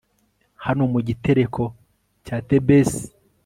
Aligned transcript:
hano 0.65 0.83
mu 0.93 0.99
gitereko 1.07 1.63
cya 2.25 2.37
thebes 2.47 2.91